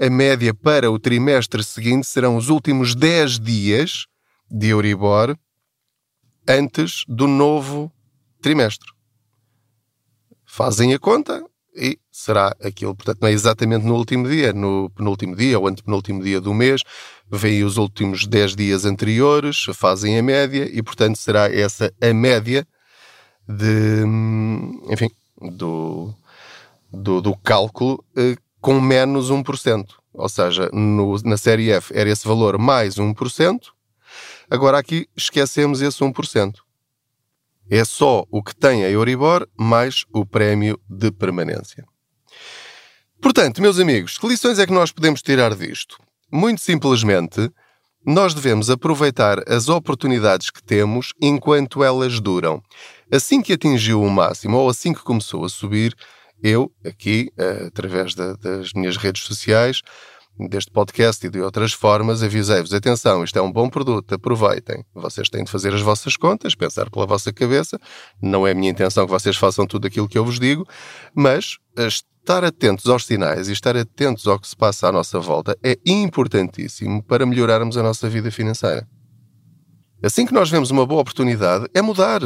a 0.00 0.08
média 0.08 0.54
para 0.54 0.90
o 0.90 0.98
trimestre 0.98 1.64
seguinte 1.64 2.06
serão 2.06 2.36
os 2.36 2.48
últimos 2.48 2.94
10 2.94 3.40
dias 3.40 4.06
de 4.50 4.68
Euribor 4.68 5.36
antes 6.48 7.04
do 7.08 7.26
novo 7.26 7.90
trimestre. 8.40 8.90
Fazem 10.44 10.92
a 10.94 10.98
conta 10.98 11.44
e 11.74 11.98
será 12.10 12.54
aquilo. 12.62 12.94
Portanto, 12.94 13.18
não 13.22 13.28
é 13.28 13.32
exatamente 13.32 13.86
no 13.86 13.94
último 13.94 14.28
dia, 14.28 14.52
no 14.52 14.90
penúltimo 14.90 15.34
dia 15.34 15.58
ou 15.58 15.66
antepenúltimo 15.66 16.22
dia 16.22 16.40
do 16.40 16.52
mês, 16.52 16.82
vêm 17.32 17.64
os 17.64 17.78
últimos 17.78 18.26
10 18.26 18.54
dias 18.54 18.84
anteriores, 18.84 19.64
fazem 19.74 20.18
a 20.18 20.22
média 20.22 20.68
e, 20.70 20.82
portanto, 20.82 21.16
será 21.16 21.50
essa 21.50 21.90
a 21.98 22.12
média 22.12 22.66
de, 23.48 24.04
enfim, 24.90 25.10
do, 25.40 26.14
do, 26.92 27.22
do 27.22 27.34
cálculo 27.38 28.04
eh, 28.14 28.36
com 28.60 28.78
menos 28.78 29.30
1%. 29.30 29.86
Ou 30.12 30.28
seja, 30.28 30.68
no, 30.74 31.16
na 31.24 31.38
série 31.38 31.70
F 31.70 31.90
era 31.96 32.10
esse 32.10 32.28
valor 32.28 32.58
mais 32.58 32.96
1%, 32.96 33.60
agora 34.50 34.78
aqui 34.78 35.08
esquecemos 35.16 35.80
esse 35.80 36.00
1%. 36.00 36.56
É 37.70 37.82
só 37.82 38.26
o 38.30 38.42
que 38.42 38.54
tem 38.54 38.84
a 38.84 38.90
Euribor 38.90 39.48
mais 39.58 40.04
o 40.12 40.26
prémio 40.26 40.78
de 40.86 41.10
permanência. 41.10 41.86
Portanto, 43.22 43.62
meus 43.62 43.78
amigos, 43.78 44.18
que 44.18 44.28
lições 44.28 44.58
é 44.58 44.66
que 44.66 44.72
nós 44.72 44.92
podemos 44.92 45.22
tirar 45.22 45.54
disto? 45.54 45.96
Muito 46.34 46.62
simplesmente, 46.62 47.50
nós 48.06 48.32
devemos 48.32 48.70
aproveitar 48.70 49.46
as 49.46 49.68
oportunidades 49.68 50.48
que 50.50 50.62
temos 50.62 51.12
enquanto 51.20 51.84
elas 51.84 52.20
duram. 52.20 52.62
Assim 53.12 53.42
que 53.42 53.52
atingiu 53.52 54.02
o 54.02 54.10
máximo 54.10 54.56
ou 54.56 54.70
assim 54.70 54.94
que 54.94 55.02
começou 55.02 55.44
a 55.44 55.48
subir, 55.50 55.94
eu, 56.42 56.72
aqui, 56.86 57.30
eh, 57.38 57.66
através 57.66 58.14
das 58.14 58.72
minhas 58.72 58.96
redes 58.96 59.24
sociais, 59.24 59.82
deste 60.38 60.70
podcast 60.70 61.26
e 61.26 61.30
de 61.30 61.40
outras 61.40 61.72
formas, 61.72 62.22
avisei-vos: 62.22 62.72
atenção, 62.72 63.22
isto 63.24 63.38
é 63.38 63.42
um 63.42 63.52
bom 63.52 63.68
produto, 63.68 64.14
aproveitem. 64.14 64.84
Vocês 64.94 65.28
têm 65.28 65.44
de 65.44 65.50
fazer 65.50 65.74
as 65.74 65.80
vossas 65.80 66.16
contas, 66.16 66.54
pensar 66.54 66.90
pela 66.90 67.06
vossa 67.06 67.32
cabeça. 67.32 67.78
Não 68.20 68.46
é 68.46 68.52
a 68.52 68.54
minha 68.54 68.70
intenção 68.70 69.04
que 69.04 69.12
vocês 69.12 69.36
façam 69.36 69.66
tudo 69.66 69.86
aquilo 69.86 70.08
que 70.08 70.18
eu 70.18 70.24
vos 70.24 70.38
digo, 70.38 70.66
mas 71.14 71.58
estar 71.76 72.44
atentos 72.44 72.86
aos 72.86 73.04
sinais 73.04 73.48
e 73.48 73.52
estar 73.52 73.76
atentos 73.76 74.26
ao 74.26 74.38
que 74.38 74.48
se 74.48 74.56
passa 74.56 74.88
à 74.88 74.92
nossa 74.92 75.18
volta 75.18 75.56
é 75.62 75.76
importantíssimo 75.84 77.02
para 77.02 77.26
melhorarmos 77.26 77.76
a 77.76 77.82
nossa 77.82 78.08
vida 78.08 78.30
financeira. 78.30 78.86
Assim 80.02 80.26
que 80.26 80.32
nós 80.32 80.50
vemos 80.50 80.70
uma 80.70 80.86
boa 80.86 81.00
oportunidade, 81.00 81.66
é 81.72 81.80
mudar. 81.80 82.20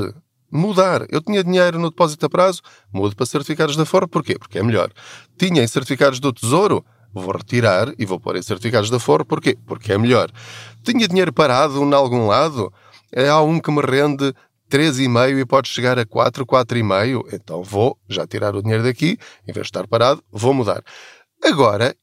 Mudar. 0.50 1.06
Eu 1.10 1.20
tinha 1.20 1.42
dinheiro 1.42 1.78
no 1.78 1.90
depósito 1.90 2.24
a 2.24 2.28
prazo, 2.28 2.62
mudo 2.92 3.14
para 3.16 3.26
certificados 3.26 3.76
da 3.76 3.84
Fora. 3.84 4.06
Porquê? 4.08 4.38
Porque 4.38 4.58
é 4.58 4.62
melhor. 4.62 4.90
Tinha 5.36 5.62
em 5.62 5.66
certificados 5.66 6.20
do 6.20 6.32
Tesouro, 6.32 6.84
vou 7.22 7.36
retirar 7.36 7.92
e 7.98 8.04
vou 8.04 8.20
pôr 8.20 8.36
em 8.36 8.42
certificados 8.42 8.90
da 8.90 8.98
Fora. 8.98 9.24
Porquê? 9.24 9.56
Porque 9.66 9.92
é 9.92 9.98
melhor. 9.98 10.30
Tinha 10.84 11.08
dinheiro 11.08 11.32
parado 11.32 11.82
em 11.82 11.94
algum 11.94 12.26
lado, 12.26 12.72
é, 13.12 13.28
há 13.28 13.40
um 13.40 13.60
que 13.60 13.70
me 13.70 13.80
rende 13.80 14.34
3,5 14.70 15.38
e 15.38 15.46
pode 15.46 15.68
chegar 15.68 15.98
a 15.98 16.04
4, 16.04 16.44
4,5, 16.44 17.32
então 17.32 17.62
vou 17.62 17.96
já 18.08 18.26
tirar 18.26 18.54
o 18.54 18.62
dinheiro 18.62 18.82
daqui, 18.82 19.18
em 19.46 19.52
vez 19.52 19.66
de 19.66 19.68
estar 19.68 19.86
parado, 19.86 20.22
vou 20.30 20.52
mudar. 20.52 20.82
Agora, 21.42 21.94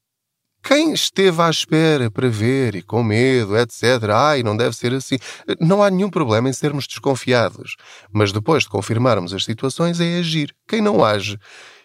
quem 0.63 0.93
esteve 0.93 1.41
à 1.41 1.49
espera 1.49 2.09
para 2.09 2.29
ver 2.29 2.75
e 2.75 2.81
com 2.81 3.03
medo, 3.03 3.57
etc., 3.57 3.83
ai, 4.13 4.43
não 4.43 4.55
deve 4.55 4.73
ser 4.73 4.93
assim, 4.93 5.17
não 5.59 5.83
há 5.83 5.91
nenhum 5.91 6.09
problema 6.09 6.47
em 6.47 6.53
sermos 6.53 6.87
desconfiados. 6.87 7.75
Mas 8.13 8.31
depois 8.31 8.63
de 8.63 8.69
confirmarmos 8.69 9.33
as 9.33 9.43
situações, 9.43 9.99
é 9.99 10.19
agir. 10.19 10.55
Quem 10.65 10.79
não 10.79 11.03
age, 11.03 11.37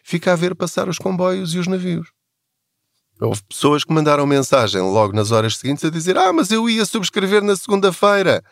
fica 0.04 0.32
a 0.32 0.36
ver 0.36 0.54
passar 0.54 0.88
os 0.88 0.96
comboios 0.96 1.54
e 1.54 1.58
os 1.58 1.66
navios. 1.66 2.08
Houve 3.20 3.42
pessoas 3.44 3.82
que 3.82 3.92
mandaram 3.92 4.26
mensagem 4.26 4.80
logo 4.80 5.12
nas 5.12 5.32
horas 5.32 5.56
seguintes 5.56 5.84
a 5.84 5.90
dizer: 5.90 6.16
Ah, 6.16 6.32
mas 6.32 6.50
eu 6.50 6.68
ia 6.68 6.84
subscrever 6.84 7.42
na 7.42 7.56
segunda-feira. 7.56 8.44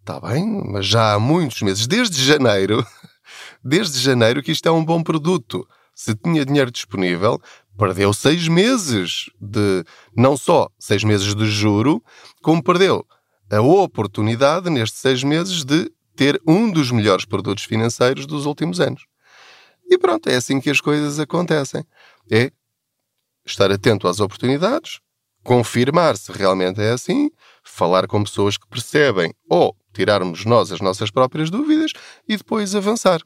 Está 0.00 0.20
bem, 0.20 0.62
mas 0.70 0.86
já 0.86 1.14
há 1.14 1.18
muitos 1.18 1.62
meses, 1.62 1.86
desde 1.86 2.22
janeiro, 2.22 2.86
desde 3.64 3.98
janeiro 3.98 4.42
que 4.42 4.52
isto 4.52 4.68
é 4.68 4.70
um 4.70 4.84
bom 4.84 5.02
produto. 5.02 5.66
Se 5.94 6.14
tinha 6.14 6.44
dinheiro 6.44 6.70
disponível, 6.70 7.40
perdeu 7.78 8.12
seis 8.12 8.46
meses 8.48 9.30
de. 9.40 9.84
não 10.16 10.36
só 10.36 10.68
seis 10.78 11.02
meses 11.02 11.34
de 11.34 11.46
juro, 11.46 12.02
como 12.42 12.62
perdeu 12.62 13.04
a 13.50 13.60
oportunidade 13.60 14.70
nestes 14.70 15.00
seis 15.00 15.22
meses 15.22 15.64
de 15.64 15.90
ter 16.16 16.40
um 16.46 16.70
dos 16.70 16.90
melhores 16.90 17.24
produtos 17.24 17.64
financeiros 17.64 18.26
dos 18.26 18.46
últimos 18.46 18.80
anos. 18.80 19.04
E 19.86 19.98
pronto, 19.98 20.28
é 20.28 20.36
assim 20.36 20.60
que 20.60 20.70
as 20.70 20.80
coisas 20.80 21.18
acontecem. 21.18 21.84
É 22.30 22.50
estar 23.44 23.70
atento 23.70 24.08
às 24.08 24.20
oportunidades, 24.20 25.00
confirmar 25.42 26.16
se 26.16 26.32
realmente 26.32 26.80
é 26.80 26.90
assim, 26.90 27.30
falar 27.62 28.06
com 28.06 28.24
pessoas 28.24 28.56
que 28.56 28.66
percebem 28.68 29.32
ou 29.48 29.76
tirarmos 29.92 30.44
nós 30.44 30.72
as 30.72 30.80
nossas 30.80 31.10
próprias 31.10 31.50
dúvidas 31.50 31.92
e 32.28 32.36
depois 32.36 32.74
avançar. 32.74 33.20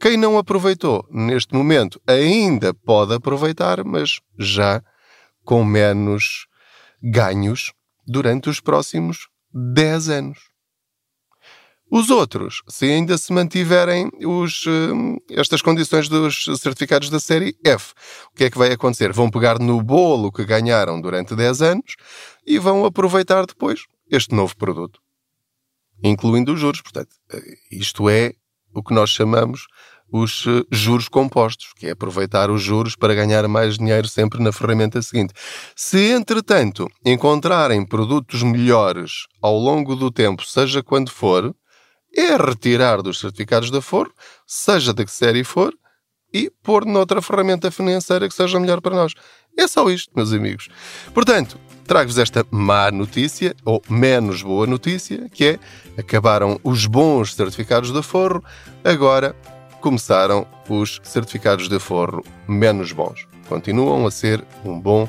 Quem 0.00 0.16
não 0.16 0.38
aproveitou 0.38 1.06
neste 1.10 1.54
momento 1.54 2.00
ainda 2.06 2.72
pode 2.72 3.14
aproveitar, 3.14 3.82
mas 3.84 4.20
já 4.38 4.82
com 5.44 5.64
menos 5.64 6.46
ganhos 7.02 7.72
durante 8.06 8.48
os 8.48 8.60
próximos 8.60 9.28
10 9.52 10.08
anos. 10.08 10.38
Os 11.90 12.10
outros, 12.10 12.62
se 12.68 12.84
ainda 12.84 13.16
se 13.16 13.32
mantiverem 13.32 14.10
os, 14.22 14.66
hum, 14.66 15.16
estas 15.30 15.62
condições 15.62 16.06
dos 16.08 16.44
certificados 16.60 17.08
da 17.08 17.18
série 17.18 17.56
F, 17.64 17.94
o 18.30 18.36
que 18.36 18.44
é 18.44 18.50
que 18.50 18.58
vai 18.58 18.70
acontecer? 18.70 19.10
Vão 19.10 19.30
pegar 19.30 19.58
no 19.58 19.82
bolo 19.82 20.30
que 20.30 20.44
ganharam 20.44 21.00
durante 21.00 21.34
10 21.34 21.62
anos 21.62 21.96
e 22.46 22.58
vão 22.58 22.84
aproveitar 22.84 23.46
depois 23.46 23.84
este 24.10 24.34
novo 24.34 24.54
produto, 24.54 25.00
incluindo 26.02 26.52
os 26.52 26.60
juros. 26.60 26.82
Portanto, 26.82 27.08
isto 27.70 28.08
é 28.10 28.32
o 28.74 28.82
que 28.82 28.92
nós 28.92 29.08
chamamos 29.08 29.66
os 30.10 30.46
eh, 30.46 30.64
juros 30.70 31.08
compostos, 31.08 31.72
que 31.76 31.86
é 31.86 31.90
aproveitar 31.90 32.50
os 32.50 32.62
juros 32.62 32.96
para 32.96 33.14
ganhar 33.14 33.46
mais 33.46 33.76
dinheiro 33.76 34.08
sempre 34.08 34.42
na 34.42 34.52
ferramenta 34.52 35.00
seguinte. 35.02 35.34
Se, 35.76 36.10
entretanto, 36.12 36.88
encontrarem 37.04 37.84
produtos 37.84 38.42
melhores 38.42 39.26
ao 39.40 39.58
longo 39.58 39.94
do 39.94 40.10
tempo, 40.10 40.44
seja 40.44 40.82
quando 40.82 41.10
for, 41.10 41.54
é 42.14 42.36
retirar 42.36 43.02
dos 43.02 43.18
certificados 43.18 43.70
da 43.70 43.80
Forro, 43.80 44.12
seja 44.46 44.92
de 44.92 45.04
que 45.04 45.10
série 45.10 45.44
for, 45.44 45.74
e 46.32 46.50
pôr 46.62 46.84
noutra 46.84 47.22
ferramenta 47.22 47.70
financeira 47.70 48.28
que 48.28 48.34
seja 48.34 48.60
melhor 48.60 48.80
para 48.80 48.94
nós. 48.94 49.14
É 49.56 49.66
só 49.66 49.88
isto, 49.90 50.12
meus 50.14 50.32
amigos. 50.32 50.68
Portanto, 51.14 51.58
trago-vos 51.86 52.18
esta 52.18 52.46
má 52.50 52.90
notícia, 52.90 53.56
ou 53.64 53.82
menos 53.88 54.42
boa 54.42 54.66
notícia, 54.66 55.28
que 55.30 55.44
é 55.44 55.58
acabaram 55.98 56.60
os 56.62 56.86
bons 56.86 57.34
certificados 57.34 57.90
da 57.90 58.02
Forro, 58.02 58.44
agora 58.84 59.34
começaram 59.80 60.46
os 60.68 61.00
certificados 61.02 61.68
de 61.68 61.78
forro 61.78 62.22
menos 62.46 62.92
bons. 62.92 63.26
Continuam 63.48 64.06
a 64.06 64.10
ser 64.10 64.44
um 64.64 64.78
bom 64.78 65.08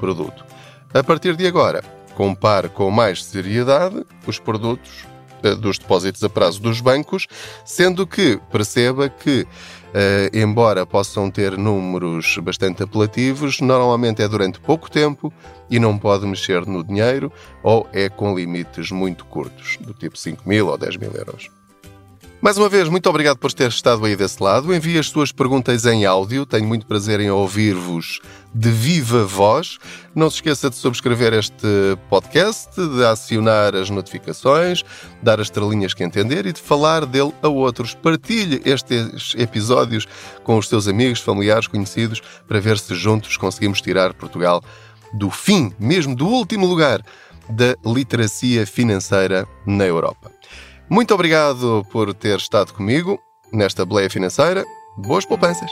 produto. 0.00 0.44
A 0.92 1.02
partir 1.04 1.36
de 1.36 1.46
agora, 1.46 1.82
compare 2.14 2.68
com 2.68 2.90
mais 2.90 3.24
seriedade 3.24 4.04
os 4.26 4.38
produtos 4.38 5.06
dos 5.60 5.78
depósitos 5.78 6.22
a 6.22 6.28
prazo 6.28 6.60
dos 6.60 6.80
bancos, 6.80 7.26
sendo 7.64 8.06
que 8.06 8.40
perceba 8.50 9.08
que, 9.08 9.46
eh, 9.94 10.30
embora 10.32 10.86
possam 10.86 11.30
ter 11.30 11.56
números 11.56 12.38
bastante 12.42 12.82
apelativos, 12.82 13.60
normalmente 13.60 14.22
é 14.22 14.28
durante 14.28 14.60
pouco 14.60 14.90
tempo 14.90 15.32
e 15.70 15.78
não 15.78 15.98
pode 15.98 16.26
mexer 16.26 16.66
no 16.66 16.82
dinheiro 16.82 17.32
ou 17.62 17.88
é 17.92 18.08
com 18.08 18.34
limites 18.36 18.90
muito 18.90 19.24
curtos, 19.24 19.78
do 19.80 19.92
tipo 19.92 20.16
5 20.16 20.48
mil 20.48 20.68
ou 20.68 20.78
10 20.78 20.96
mil 20.96 21.12
euros. 21.12 21.50
Mais 22.46 22.56
uma 22.56 22.68
vez, 22.68 22.88
muito 22.88 23.10
obrigado 23.10 23.38
por 23.38 23.52
ter 23.52 23.68
estado 23.68 24.04
aí 24.04 24.14
desse 24.14 24.40
lado. 24.40 24.72
Envie 24.72 25.00
as 25.00 25.08
suas 25.08 25.32
perguntas 25.32 25.84
em 25.84 26.04
áudio. 26.06 26.46
Tenho 26.46 26.64
muito 26.64 26.86
prazer 26.86 27.18
em 27.18 27.28
ouvir-vos 27.28 28.20
de 28.54 28.70
viva 28.70 29.24
voz. 29.24 29.78
Não 30.14 30.30
se 30.30 30.36
esqueça 30.36 30.70
de 30.70 30.76
subscrever 30.76 31.32
este 31.32 31.66
podcast, 32.08 32.70
de 32.76 33.04
acionar 33.04 33.74
as 33.74 33.90
notificações, 33.90 34.84
dar 35.20 35.40
as 35.40 35.48
estrelinhas 35.48 35.92
que 35.92 36.04
entender 36.04 36.46
e 36.46 36.52
de 36.52 36.60
falar 36.60 37.04
dele 37.04 37.34
a 37.42 37.48
outros. 37.48 37.94
Partilhe 37.94 38.62
estes 38.64 39.34
episódios 39.36 40.06
com 40.44 40.56
os 40.56 40.68
seus 40.68 40.86
amigos, 40.86 41.18
familiares, 41.18 41.66
conhecidos, 41.66 42.22
para 42.46 42.60
ver 42.60 42.78
se 42.78 42.94
juntos 42.94 43.36
conseguimos 43.36 43.80
tirar 43.80 44.14
Portugal 44.14 44.62
do 45.12 45.32
fim, 45.32 45.72
mesmo 45.80 46.14
do 46.14 46.28
último 46.28 46.64
lugar, 46.64 47.02
da 47.48 47.74
literacia 47.84 48.64
financeira 48.64 49.48
na 49.66 49.84
Europa. 49.84 50.35
Muito 50.88 51.14
obrigado 51.14 51.84
por 51.90 52.14
ter 52.14 52.36
estado 52.38 52.72
comigo 52.72 53.18
nesta 53.52 53.84
boleia 53.84 54.08
financeira. 54.08 54.64
Boas 54.96 55.24
poupanças! 55.24 55.70